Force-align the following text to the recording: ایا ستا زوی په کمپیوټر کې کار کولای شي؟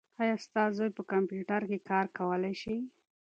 ایا 0.21 0.35
ستا 0.45 0.63
زوی 0.77 0.89
په 0.97 1.03
کمپیوټر 1.11 1.61
کې 1.69 1.85
کار 1.89 2.05
کولای 2.17 2.53
شي؟ 2.61 2.75